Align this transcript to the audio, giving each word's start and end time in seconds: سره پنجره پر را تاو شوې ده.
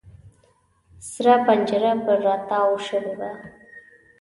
سره 1.11 1.33
پنجره 1.45 1.91
پر 2.03 2.17
را 2.25 2.35
تاو 2.49 2.73
شوې 2.87 3.13
ده. 3.19 3.31